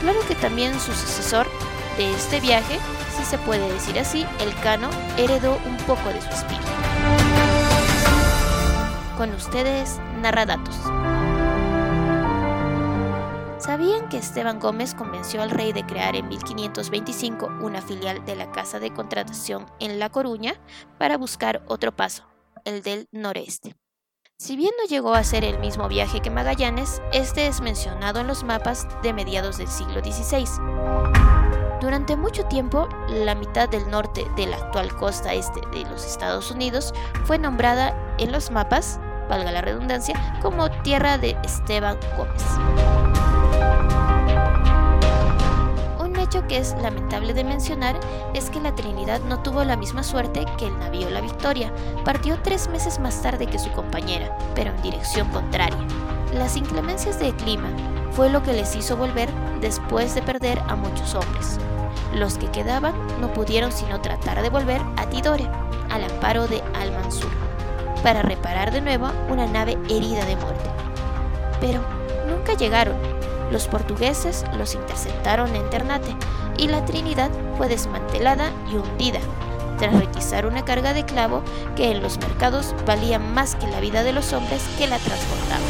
Claro 0.00 0.20
que 0.26 0.34
también 0.34 0.72
su 0.80 0.92
sucesor 0.92 1.46
de 1.96 2.12
este 2.14 2.40
viaje, 2.40 2.78
si 3.16 3.24
se 3.24 3.38
puede 3.38 3.70
decir 3.72 3.98
así, 3.98 4.26
el 4.40 4.54
Cano 4.62 4.88
heredó 5.18 5.58
un 5.66 5.76
poco 5.86 6.08
de 6.08 6.20
su 6.22 6.30
espíritu. 6.30 6.66
Con 9.16 9.34
ustedes, 9.34 10.00
Narradatos. 10.22 10.76
¿Sabían 13.90 14.08
que 14.08 14.18
Esteban 14.18 14.60
Gómez 14.60 14.94
convenció 14.94 15.42
al 15.42 15.50
rey 15.50 15.72
de 15.72 15.84
crear 15.84 16.14
en 16.14 16.28
1525 16.28 17.58
una 17.60 17.82
filial 17.82 18.24
de 18.24 18.36
la 18.36 18.52
Casa 18.52 18.78
de 18.78 18.92
Contratación 18.92 19.66
en 19.80 19.98
La 19.98 20.10
Coruña 20.10 20.54
para 20.96 21.18
buscar 21.18 21.64
otro 21.66 21.90
paso, 21.90 22.22
el 22.64 22.84
del 22.84 23.08
noreste? 23.10 23.74
Si 24.38 24.54
bien 24.54 24.70
no 24.80 24.88
llegó 24.88 25.14
a 25.14 25.24
ser 25.24 25.42
el 25.42 25.58
mismo 25.58 25.88
viaje 25.88 26.20
que 26.20 26.30
Magallanes, 26.30 27.02
este 27.12 27.48
es 27.48 27.60
mencionado 27.60 28.20
en 28.20 28.28
los 28.28 28.44
mapas 28.44 28.86
de 29.02 29.12
mediados 29.12 29.58
del 29.58 29.66
siglo 29.66 29.98
XVI. 30.04 30.44
Durante 31.80 32.14
mucho 32.14 32.44
tiempo, 32.44 32.88
la 33.08 33.34
mitad 33.34 33.68
del 33.68 33.90
norte 33.90 34.24
de 34.36 34.46
la 34.46 34.56
actual 34.58 34.94
costa 34.94 35.34
este 35.34 35.60
de 35.72 35.82
los 35.90 36.06
Estados 36.06 36.52
Unidos 36.52 36.94
fue 37.24 37.40
nombrada 37.40 38.14
en 38.18 38.30
los 38.30 38.52
mapas, 38.52 39.00
valga 39.28 39.50
la 39.50 39.62
redundancia, 39.62 40.38
como 40.40 40.70
tierra 40.82 41.18
de 41.18 41.36
Esteban 41.42 41.98
Gómez. 42.16 43.39
Hecho 46.30 46.46
que 46.46 46.58
es 46.58 46.76
lamentable 46.80 47.34
de 47.34 47.42
mencionar 47.42 47.98
es 48.34 48.50
que 48.50 48.60
la 48.60 48.72
Trinidad 48.72 49.20
no 49.22 49.42
tuvo 49.42 49.64
la 49.64 49.76
misma 49.76 50.04
suerte 50.04 50.46
que 50.58 50.66
el 50.66 50.78
navío 50.78 51.10
La 51.10 51.20
Victoria. 51.20 51.72
Partió 52.04 52.38
tres 52.40 52.68
meses 52.68 53.00
más 53.00 53.20
tarde 53.20 53.46
que 53.46 53.58
su 53.58 53.70
compañera, 53.72 54.38
pero 54.54 54.70
en 54.70 54.80
dirección 54.80 55.28
contraria. 55.30 55.84
Las 56.32 56.56
inclemencias 56.56 57.18
de 57.18 57.34
clima 57.34 57.68
fue 58.12 58.30
lo 58.30 58.44
que 58.44 58.52
les 58.52 58.76
hizo 58.76 58.96
volver 58.96 59.28
después 59.60 60.14
de 60.14 60.22
perder 60.22 60.60
a 60.68 60.76
muchos 60.76 61.16
hombres. 61.16 61.58
Los 62.14 62.38
que 62.38 62.46
quedaban 62.46 62.94
no 63.20 63.32
pudieron 63.32 63.72
sino 63.72 64.00
tratar 64.00 64.40
de 64.40 64.50
volver 64.50 64.80
a 64.96 65.06
Tidore, 65.10 65.48
al 65.90 66.04
amparo 66.04 66.46
de 66.46 66.62
Al-Mansur, 66.74 67.30
para 68.04 68.22
reparar 68.22 68.70
de 68.70 68.82
nuevo 68.82 69.10
una 69.28 69.46
nave 69.48 69.76
herida 69.88 70.24
de 70.26 70.36
muerte. 70.36 70.70
Pero 71.60 71.80
nunca 72.28 72.54
llegaron 72.54 73.19
los 73.50 73.66
portugueses 73.68 74.44
los 74.56 74.74
interceptaron 74.74 75.54
en 75.54 75.68
Ternate 75.70 76.14
y 76.56 76.68
la 76.68 76.84
Trinidad 76.84 77.30
fue 77.56 77.68
desmantelada 77.68 78.52
y 78.70 78.76
hundida, 78.76 79.20
tras 79.78 79.98
requisar 79.98 80.46
una 80.46 80.64
carga 80.64 80.92
de 80.92 81.04
clavo 81.04 81.42
que 81.74 81.90
en 81.90 82.02
los 82.02 82.18
mercados 82.18 82.74
valía 82.86 83.18
más 83.18 83.54
que 83.56 83.66
la 83.66 83.80
vida 83.80 84.02
de 84.02 84.12
los 84.12 84.32
hombres 84.32 84.62
que 84.78 84.86
la 84.86 84.98
transportaban. 84.98 85.60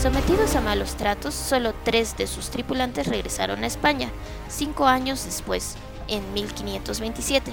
Sometidos 0.00 0.56
a 0.56 0.60
malos 0.60 0.96
tratos, 0.96 1.32
solo 1.34 1.74
tres 1.84 2.16
de 2.16 2.26
sus 2.26 2.50
tripulantes 2.50 3.06
regresaron 3.06 3.62
a 3.62 3.68
España, 3.68 4.10
cinco 4.48 4.86
años 4.86 5.24
después, 5.24 5.76
en 6.08 6.34
1527, 6.34 7.52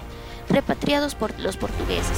repatriados 0.49 1.13
por 1.13 1.39
los 1.39 1.57
portugueses. 1.57 2.17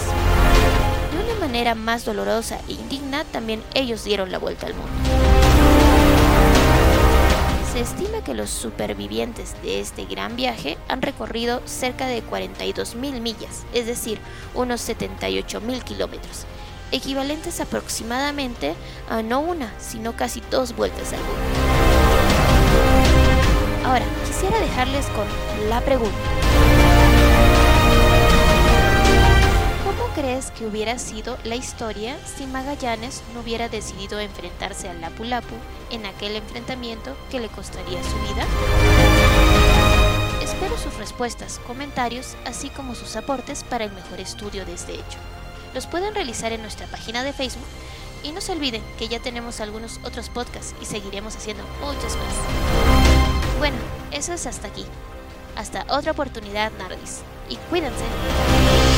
De 1.11 1.23
una 1.23 1.39
manera 1.39 1.75
más 1.75 2.05
dolorosa 2.05 2.59
e 2.69 2.73
indigna, 2.73 3.25
también 3.25 3.61
ellos 3.73 4.05
dieron 4.05 4.31
la 4.31 4.39
vuelta 4.39 4.67
al 4.67 4.73
mundo. 4.73 5.20
Se 7.71 7.79
estima 7.79 8.21
que 8.21 8.33
los 8.33 8.49
supervivientes 8.49 9.55
de 9.61 9.79
este 9.79 10.03
gran 10.03 10.35
viaje 10.35 10.77
han 10.89 11.01
recorrido 11.01 11.61
cerca 11.63 12.05
de 12.05 12.21
42.000 12.21 13.21
millas, 13.21 13.63
es 13.73 13.85
decir, 13.85 14.19
unos 14.53 14.81
78.000 14.89 15.81
kilómetros, 15.81 16.45
equivalentes 16.91 17.61
aproximadamente 17.61 18.73
a 19.09 19.21
no 19.21 19.39
una, 19.39 19.73
sino 19.79 20.17
casi 20.17 20.41
dos 20.51 20.75
vueltas 20.75 21.13
al 21.13 21.19
mundo. 21.19 21.41
Ahora, 23.85 24.05
quisiera 24.27 24.59
dejarles 24.59 25.05
con 25.07 25.25
la 25.69 25.79
pregunta. 25.79 26.80
Crees 30.41 30.51
que 30.51 30.65
hubiera 30.65 30.97
sido 30.97 31.37
la 31.43 31.55
historia 31.55 32.17
si 32.25 32.47
Magallanes 32.47 33.21
no 33.33 33.41
hubiera 33.41 33.69
decidido 33.69 34.19
enfrentarse 34.19 34.89
al 34.89 34.99
Lapu-Lapu 35.01 35.55
en 35.91 36.05
aquel 36.05 36.35
enfrentamiento 36.35 37.15
que 37.29 37.39
le 37.39 37.47
costaría 37.47 38.01
su 38.03 38.15
vida? 38.21 38.45
Espero 40.41 40.77
sus 40.77 40.95
respuestas, 40.97 41.59
comentarios, 41.67 42.35
así 42.45 42.69
como 42.69 42.95
sus 42.95 43.15
aportes 43.15 43.63
para 43.63 43.85
el 43.85 43.91
mejor 43.91 44.19
estudio 44.19 44.65
de 44.65 44.73
este 44.73 44.93
hecho. 44.93 45.19
Los 45.75 45.85
pueden 45.85 46.15
realizar 46.15 46.51
en 46.51 46.61
nuestra 46.61 46.87
página 46.87 47.23
de 47.23 47.33
Facebook 47.33 47.67
Y 48.23 48.31
no 48.31 48.41
se 48.41 48.51
olviden 48.51 48.83
que 48.99 49.07
ya 49.07 49.19
tenemos 49.19 49.61
algunos 49.61 49.99
otros 50.03 50.29
podcasts 50.29 50.75
y 50.81 50.85
seguiremos 50.85 51.35
haciendo 51.35 51.63
muchos 51.81 52.15
más. 52.15 53.57
Bueno, 53.57 53.77
eso 54.11 54.33
es 54.33 54.45
hasta 54.45 54.67
aquí. 54.67 54.85
Hasta 55.55 55.85
otra 55.89 56.11
oportunidad, 56.11 56.71
Nardis. 56.77 57.21
Y 57.49 57.55
cuídense. 57.69 58.05